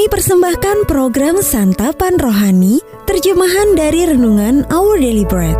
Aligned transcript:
Kami 0.00 0.16
persembahkan 0.16 0.88
program 0.88 1.44
Santapan 1.44 2.16
Rohani, 2.16 2.80
terjemahan 3.04 3.76
dari 3.76 4.08
Renungan 4.08 4.64
Our 4.72 4.96
Daily 4.96 5.28
Bread. 5.28 5.52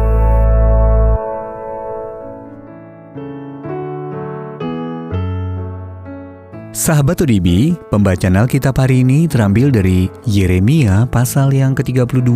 Sahabat 6.73 7.21
ODB, 7.21 7.77
pembacaan 7.93 8.41
Alkitab 8.41 8.81
hari 8.81 9.05
ini 9.05 9.29
terambil 9.29 9.69
dari 9.69 10.09
Yeremia 10.25 11.05
pasal 11.13 11.53
yang 11.53 11.77
ke-32, 11.77 12.33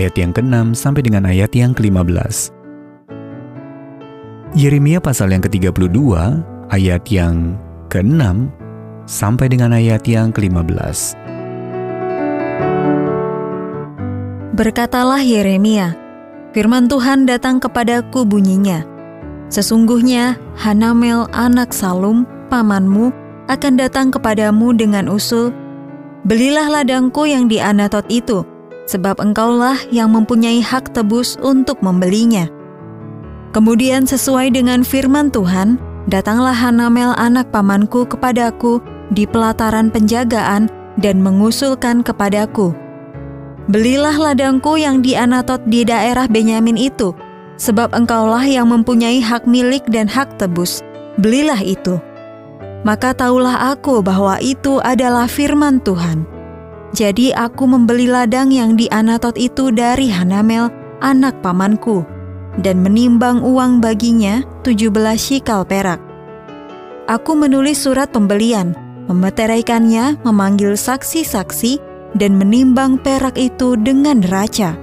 ayat 0.00 0.16
yang 0.16 0.32
ke-6 0.32 0.80
sampai 0.80 1.04
dengan 1.04 1.28
ayat 1.28 1.52
yang 1.52 1.76
ke-15. 1.76 2.56
Yeremia 4.56 4.96
pasal 5.04 5.28
yang 5.36 5.44
ke-32, 5.44 5.92
ayat 6.72 7.04
yang 7.12 7.60
ke-6 7.92 8.48
sampai 9.08 9.48
dengan 9.48 9.72
ayat 9.72 10.04
yang 10.04 10.28
ke-15. 10.28 11.16
Berkatalah 14.52 15.24
Yeremia, 15.24 15.96
firman 16.52 16.86
Tuhan 16.86 17.24
datang 17.24 17.56
kepadaku 17.56 18.28
bunyinya, 18.28 18.84
Sesungguhnya 19.48 20.36
Hanamel 20.60 21.24
anak 21.32 21.72
Salum, 21.72 22.28
pamanmu, 22.52 23.08
akan 23.48 23.80
datang 23.80 24.12
kepadamu 24.12 24.76
dengan 24.76 25.08
usul, 25.08 25.56
Belilah 26.28 26.68
ladangku 26.68 27.24
yang 27.24 27.48
di 27.48 27.56
Anatot 27.56 28.04
itu, 28.12 28.44
sebab 28.84 29.16
engkaulah 29.22 29.78
yang 29.88 30.12
mempunyai 30.12 30.60
hak 30.60 30.92
tebus 30.92 31.40
untuk 31.40 31.80
membelinya. 31.80 32.50
Kemudian 33.56 34.04
sesuai 34.04 34.52
dengan 34.52 34.84
firman 34.84 35.32
Tuhan, 35.32 35.80
datanglah 36.10 36.52
Hanamel 36.52 37.16
anak 37.16 37.48
pamanku 37.48 38.04
kepadaku 38.04 38.82
di 39.12 39.28
pelataran 39.28 39.92
penjagaan 39.92 40.68
dan 40.98 41.22
mengusulkan 41.22 42.02
kepadaku, 42.02 42.74
Belilah 43.68 44.16
ladangku 44.16 44.80
yang 44.80 45.04
di 45.04 45.12
Anatot 45.12 45.60
di 45.68 45.84
daerah 45.84 46.24
Benyamin 46.24 46.80
itu, 46.80 47.12
sebab 47.60 47.92
engkaulah 47.92 48.40
yang 48.40 48.72
mempunyai 48.72 49.20
hak 49.20 49.44
milik 49.44 49.84
dan 49.92 50.08
hak 50.08 50.40
tebus. 50.40 50.80
Belilah 51.20 51.60
itu. 51.60 52.00
Maka 52.88 53.12
tahulah 53.12 53.76
aku 53.76 54.00
bahwa 54.00 54.40
itu 54.40 54.80
adalah 54.80 55.28
firman 55.28 55.84
Tuhan. 55.84 56.24
Jadi 56.96 57.36
aku 57.36 57.68
membeli 57.68 58.08
ladang 58.08 58.48
yang 58.48 58.72
di 58.72 58.88
Anatot 58.88 59.36
itu 59.36 59.68
dari 59.68 60.08
Hanamel, 60.08 60.72
anak 61.04 61.36
pamanku, 61.44 62.08
dan 62.64 62.80
menimbang 62.80 63.44
uang 63.44 63.84
baginya 63.84 64.40
17 64.64 64.88
shikal 65.20 65.68
perak. 65.68 66.00
Aku 67.04 67.36
menulis 67.36 67.84
surat 67.84 68.08
pembelian, 68.08 68.72
memeteraikannya, 69.08 70.20
memanggil 70.22 70.76
saksi-saksi, 70.76 71.80
dan 72.16 72.36
menimbang 72.36 72.96
perak 73.00 73.36
itu 73.36 73.76
dengan 73.76 74.24
neraca. 74.24 74.76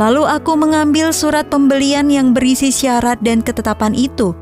Lalu 0.00 0.24
aku 0.24 0.56
mengambil 0.56 1.12
surat 1.12 1.48
pembelian 1.52 2.08
yang 2.08 2.32
berisi 2.32 2.72
syarat 2.72 3.20
dan 3.20 3.44
ketetapan 3.44 3.92
itu, 3.92 4.32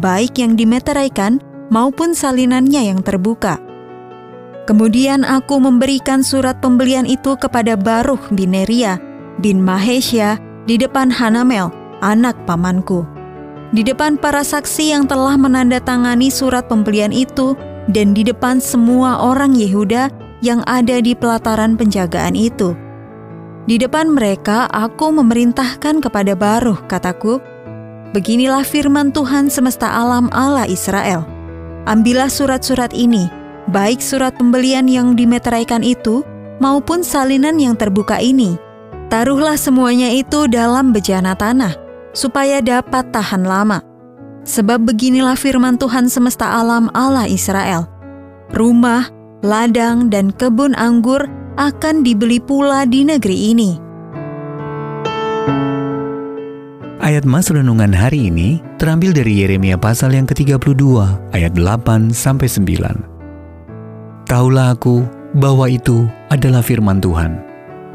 baik 0.00 0.40
yang 0.40 0.56
dimeteraikan 0.56 1.36
maupun 1.68 2.16
salinannya 2.16 2.88
yang 2.92 3.04
terbuka. 3.04 3.60
Kemudian 4.64 5.26
aku 5.26 5.60
memberikan 5.60 6.24
surat 6.24 6.62
pembelian 6.64 7.04
itu 7.04 7.36
kepada 7.36 7.76
Baruch 7.76 8.30
bin 8.32 8.56
Neria 8.56 8.96
bin 9.42 9.58
Mahesya 9.60 10.38
di 10.64 10.78
depan 10.78 11.10
Hanamel, 11.10 11.68
anak 12.00 12.38
pamanku. 12.46 13.04
Di 13.72 13.80
depan 13.82 14.20
para 14.20 14.44
saksi 14.44 14.92
yang 14.92 15.04
telah 15.08 15.34
menandatangani 15.34 16.28
surat 16.28 16.68
pembelian 16.68 17.10
itu 17.10 17.56
dan 17.90 18.14
di 18.14 18.22
depan 18.22 18.62
semua 18.62 19.18
orang 19.18 19.56
Yehuda 19.56 20.12
yang 20.44 20.62
ada 20.70 21.02
di 21.02 21.14
pelataran 21.16 21.74
penjagaan 21.74 22.38
itu. 22.38 22.74
Di 23.66 23.78
depan 23.78 24.10
mereka 24.10 24.66
aku 24.70 25.14
memerintahkan 25.14 26.02
kepada 26.02 26.34
Baruh, 26.34 26.78
kataku, 26.90 27.38
Beginilah 28.12 28.60
firman 28.60 29.08
Tuhan 29.08 29.48
semesta 29.48 29.88
alam 29.88 30.28
Allah 30.36 30.68
Israel. 30.68 31.24
Ambillah 31.88 32.28
surat-surat 32.28 32.92
ini, 32.92 33.32
baik 33.72 34.04
surat 34.04 34.36
pembelian 34.36 34.84
yang 34.84 35.16
dimeteraikan 35.16 35.80
itu, 35.80 36.20
maupun 36.60 37.00
salinan 37.00 37.56
yang 37.56 37.72
terbuka 37.72 38.20
ini. 38.20 38.60
Taruhlah 39.08 39.56
semuanya 39.56 40.12
itu 40.12 40.44
dalam 40.44 40.92
bejana 40.92 41.32
tanah, 41.32 41.72
supaya 42.12 42.60
dapat 42.60 43.08
tahan 43.16 43.48
lama. 43.48 43.91
Sebab 44.42 44.90
beginilah 44.90 45.38
firman 45.38 45.78
Tuhan 45.78 46.10
semesta 46.10 46.50
alam 46.50 46.90
Allah 46.98 47.30
Israel. 47.30 47.86
Rumah, 48.50 49.06
ladang, 49.46 50.10
dan 50.10 50.34
kebun 50.34 50.74
anggur 50.74 51.30
akan 51.54 52.02
dibeli 52.02 52.42
pula 52.42 52.82
di 52.82 53.06
negeri 53.06 53.54
ini. 53.54 53.70
Ayat 57.02 57.26
Mas 57.26 57.50
Renungan 57.50 57.90
hari 57.90 58.30
ini 58.30 58.62
terambil 58.78 59.10
dari 59.10 59.42
Yeremia 59.42 59.74
pasal 59.74 60.14
yang 60.14 60.26
ke-32 60.26 60.82
ayat 61.34 61.50
8 61.58 62.14
sampai 62.14 62.46
9. 62.46 64.30
Taulah 64.30 64.74
aku 64.74 65.02
bahwa 65.34 65.66
itu 65.66 66.06
adalah 66.30 66.62
firman 66.62 67.02
Tuhan. 67.02 67.42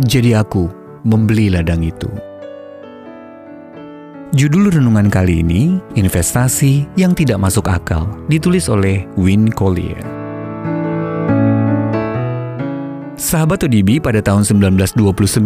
Jadi 0.03 0.35
aku 0.35 0.67
membeli 1.07 1.47
ladang 1.47 1.87
itu. 1.87 2.26
Judul 4.37 4.69
renungan 4.69 5.09
kali 5.09 5.41
ini, 5.41 5.81
Investasi 5.97 6.85
yang 6.93 7.17
Tidak 7.17 7.41
Masuk 7.41 7.73
Akal, 7.73 8.05
ditulis 8.29 8.69
oleh 8.69 9.09
Win 9.17 9.49
Collier. 9.49 9.97
Sahabat 13.17 13.65
ODB 13.65 13.97
pada 13.97 14.21
tahun 14.21 14.45
1929, 14.45 15.41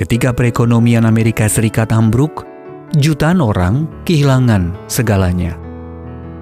ketika 0.00 0.32
perekonomian 0.32 1.04
Amerika 1.04 1.44
Serikat 1.44 1.92
ambruk, 1.92 2.48
jutaan 2.96 3.44
orang 3.44 3.84
kehilangan 4.08 4.72
segalanya. 4.88 5.52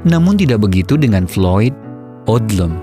Namun 0.06 0.38
tidak 0.38 0.62
begitu 0.62 0.94
dengan 0.94 1.26
Floyd 1.26 1.74
Odlum. 2.30 2.78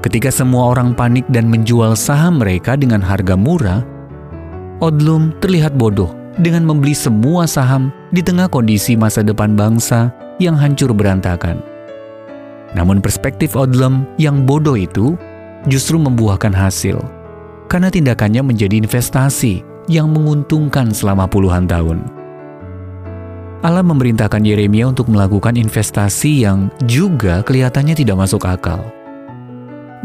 Ketika 0.00 0.32
semua 0.32 0.72
orang 0.72 0.96
panik 0.96 1.28
dan 1.28 1.44
menjual 1.52 1.92
saham 1.92 2.40
mereka 2.40 2.72
dengan 2.72 3.04
harga 3.04 3.36
murah, 3.36 3.84
Odlum 4.80 5.36
terlihat 5.44 5.76
bodoh 5.76 6.24
dengan 6.40 6.64
membeli 6.64 6.92
semua 6.92 7.48
saham 7.48 7.88
di 8.12 8.20
tengah 8.20 8.48
kondisi 8.48 8.96
masa 8.96 9.24
depan 9.24 9.56
bangsa 9.56 10.12
yang 10.36 10.56
hancur 10.56 10.92
berantakan. 10.92 11.60
Namun 12.76 13.00
perspektif 13.00 13.56
Odlum 13.56 14.04
yang 14.20 14.44
bodoh 14.44 14.76
itu 14.76 15.16
justru 15.64 15.96
membuahkan 15.96 16.52
hasil 16.52 17.00
karena 17.72 17.88
tindakannya 17.88 18.44
menjadi 18.44 18.78
investasi 18.78 19.64
yang 19.88 20.12
menguntungkan 20.12 20.92
selama 20.92 21.24
puluhan 21.26 21.64
tahun. 21.64 22.04
Allah 23.64 23.82
memerintahkan 23.82 24.44
Yeremia 24.44 24.92
untuk 24.92 25.08
melakukan 25.08 25.56
investasi 25.56 26.44
yang 26.44 26.70
juga 26.84 27.40
kelihatannya 27.42 27.96
tidak 27.96 28.28
masuk 28.28 28.44
akal. 28.46 28.84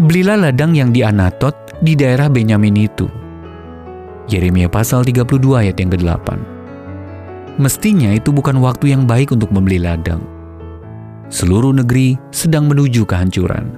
Belilah 0.01 0.49
ladang 0.49 0.73
yang 0.73 0.89
di 0.95 1.03
Anatot 1.03 1.53
di 1.83 1.93
daerah 1.93 2.31
Benyamin 2.31 2.87
itu. 2.87 3.20
Yeremia 4.31 4.71
pasal 4.71 5.03
32 5.03 5.27
ayat 5.59 5.75
yang 5.75 5.91
ke-8. 5.91 6.27
Mestinya 7.59 8.15
itu 8.15 8.31
bukan 8.31 8.63
waktu 8.63 8.95
yang 8.95 9.03
baik 9.03 9.35
untuk 9.35 9.51
membeli 9.51 9.83
ladang. 9.83 10.23
Seluruh 11.27 11.75
negeri 11.75 12.15
sedang 12.31 12.71
menuju 12.71 13.03
kehancuran. 13.03 13.75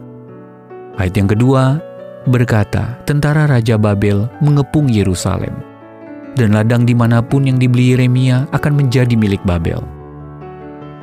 Ayat 1.01 1.17
yang 1.17 1.29
kedua 1.29 1.81
berkata, 2.29 3.01
tentara 3.09 3.49
Raja 3.49 3.81
Babel 3.81 4.29
mengepung 4.45 4.87
Yerusalem, 4.87 5.57
dan 6.37 6.53
ladang 6.53 6.85
di 6.85 6.93
mana 6.93 7.19
pun 7.19 7.49
yang 7.49 7.57
dibeli 7.57 7.97
Yeremia 7.97 8.45
akan 8.53 8.73
menjadi 8.77 9.17
milik 9.17 9.41
Babel. 9.41 9.81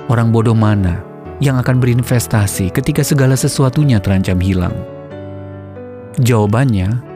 Orang 0.06 0.30
bodoh 0.30 0.56
mana 0.56 1.02
yang 1.42 1.58
akan 1.58 1.78
berinvestasi 1.82 2.70
ketika 2.70 3.02
segala 3.02 3.34
sesuatunya 3.34 3.98
terancam 3.98 4.38
hilang? 4.38 4.74
Jawabannya, 6.18 7.09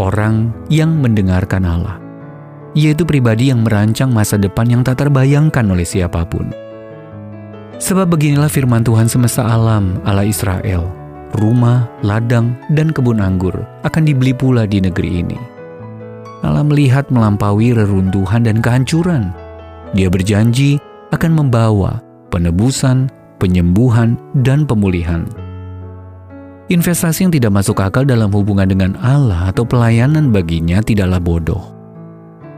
orang 0.00 0.50
yang 0.70 0.98
mendengarkan 0.98 1.66
Allah, 1.66 1.98
yaitu 2.74 3.06
pribadi 3.06 3.50
yang 3.50 3.62
merancang 3.62 4.10
masa 4.10 4.38
depan 4.40 4.66
yang 4.70 4.82
tak 4.82 5.02
terbayangkan 5.02 5.64
oleh 5.66 5.86
siapa 5.86 6.26
pun. 6.26 6.50
Sebab 7.78 8.06
beginilah 8.14 8.48
firman 8.48 8.86
Tuhan 8.86 9.10
semesta 9.10 9.42
alam, 9.44 9.98
Allah 10.06 10.26
Israel, 10.26 10.86
rumah, 11.36 11.90
ladang, 12.06 12.54
dan 12.70 12.94
kebun 12.94 13.18
anggur 13.18 13.54
akan 13.82 14.02
dibeli 14.06 14.30
pula 14.30 14.64
di 14.64 14.78
negeri 14.78 15.26
ini. 15.26 15.38
Allah 16.44 16.62
melihat 16.62 17.08
melampaui 17.08 17.72
reruntuhan 17.72 18.44
dan 18.44 18.60
kehancuran. 18.60 19.32
Dia 19.96 20.12
berjanji 20.12 20.76
akan 21.10 21.32
membawa 21.32 21.98
penebusan, 22.28 23.08
penyembuhan, 23.38 24.18
dan 24.42 24.66
pemulihan. 24.66 25.24
Investasi 26.72 27.28
yang 27.28 27.32
tidak 27.34 27.52
masuk 27.52 27.84
akal 27.84 28.08
dalam 28.08 28.32
hubungan 28.32 28.64
dengan 28.64 28.96
Allah 29.04 29.52
atau 29.52 29.68
pelayanan 29.68 30.32
baginya 30.32 30.80
tidaklah 30.80 31.20
bodoh. 31.20 31.62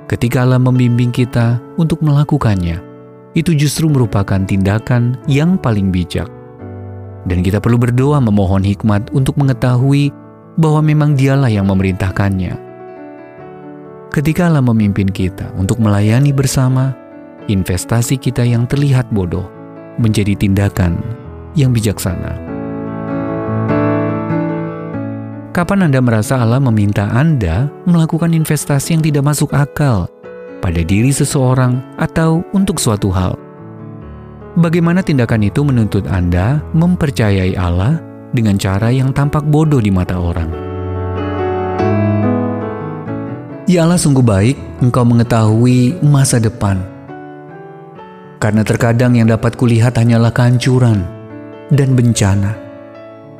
Ketika 0.06 0.46
Allah 0.46 0.62
membimbing 0.62 1.10
kita 1.10 1.58
untuk 1.74 1.98
melakukannya, 2.06 2.78
itu 3.34 3.50
justru 3.58 3.90
merupakan 3.90 4.38
tindakan 4.46 5.18
yang 5.26 5.58
paling 5.58 5.90
bijak 5.90 6.30
dan 7.26 7.42
kita 7.42 7.58
perlu 7.58 7.76
berdoa 7.76 8.22
memohon 8.22 8.62
hikmat 8.62 9.10
untuk 9.10 9.34
mengetahui 9.36 10.14
bahwa 10.56 10.80
memang 10.80 11.18
dialah 11.18 11.50
yang 11.50 11.66
memerintahkannya. 11.66 12.54
Ketika 14.14 14.48
Allah 14.48 14.64
memimpin 14.64 15.10
kita 15.10 15.52
untuk 15.58 15.82
melayani 15.82 16.32
bersama, 16.32 16.96
investasi 17.50 18.16
kita 18.16 18.46
yang 18.46 18.64
terlihat 18.64 19.10
bodoh 19.12 19.50
menjadi 20.00 20.32
tindakan 20.38 21.02
yang 21.52 21.74
bijaksana. 21.74 22.55
Kapan 25.56 25.88
Anda 25.88 26.04
merasa 26.04 26.36
Allah 26.36 26.60
meminta 26.60 27.08
Anda 27.08 27.72
melakukan 27.88 28.36
investasi 28.36 28.92
yang 28.92 29.00
tidak 29.00 29.24
masuk 29.24 29.56
akal 29.56 30.04
pada 30.60 30.84
diri 30.84 31.08
seseorang 31.08 31.80
atau 31.96 32.44
untuk 32.52 32.76
suatu 32.76 33.08
hal? 33.08 33.40
Bagaimana 34.60 35.00
tindakan 35.00 35.48
itu 35.48 35.64
menuntut 35.64 36.04
Anda 36.12 36.60
mempercayai 36.76 37.56
Allah 37.56 37.96
dengan 38.36 38.60
cara 38.60 38.92
yang 38.92 39.16
tampak 39.16 39.48
bodoh 39.48 39.80
di 39.80 39.88
mata 39.88 40.20
orang? 40.20 40.52
Ya 43.64 43.88
Allah 43.88 43.96
sungguh 43.96 44.20
baik 44.20 44.84
engkau 44.84 45.08
mengetahui 45.08 46.04
masa 46.04 46.36
depan. 46.36 46.84
Karena 48.44 48.60
terkadang 48.60 49.16
yang 49.16 49.32
dapat 49.32 49.56
kulihat 49.56 49.96
hanyalah 49.96 50.36
kehancuran 50.36 51.00
dan 51.72 51.96
bencana. 51.96 52.52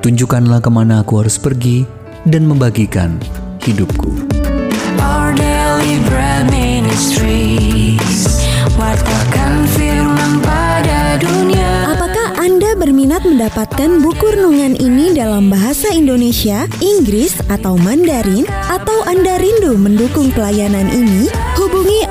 Tunjukkanlah 0.01 0.65
ke 0.65 0.71
mana 0.73 1.05
aku 1.05 1.21
harus 1.21 1.37
pergi 1.37 1.96
dan 2.27 2.51
membagikan 2.51 3.23
hidupku. 3.63 4.11
Our 4.99 5.31
daily 5.39 6.03
bread 6.11 6.51
ministries 6.51 8.43
Wartakan 8.75 9.65
firman 9.79 10.43
pada 10.43 11.17
dunia 11.23 11.95
Apakah 11.95 12.37
Anda 12.43 12.75
berminat 12.75 13.23
mendapatkan 13.23 14.03
buku 14.03 14.27
renungan 14.37 14.75
ini 14.77 15.15
dalam 15.15 15.49
bahasa 15.49 15.95
Indonesia, 15.95 16.67
Inggris, 16.83 17.39
atau 17.47 17.79
Mandarin? 17.79 18.45
Atau 18.69 19.07
Anda 19.07 19.39
rindu 19.39 19.79
mendukung 19.79 20.35
pelayanan 20.35 20.91
ini? 20.91 21.31